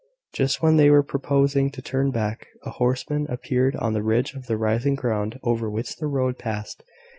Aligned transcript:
Just 0.33 0.63
when 0.63 0.77
they 0.77 0.89
were 0.89 1.03
proposing 1.03 1.69
to 1.69 1.79
turn 1.79 2.09
back, 2.09 2.47
a 2.65 2.71
horseman 2.71 3.27
appeared 3.29 3.75
on 3.75 3.93
the 3.93 4.01
ridge 4.01 4.33
of 4.33 4.47
the 4.47 4.57
rising 4.57 4.95
ground, 4.95 5.39
over 5.43 5.69
which 5.69 5.97
the 5.97 6.07
road 6.07 6.39
passed. 6.39 6.83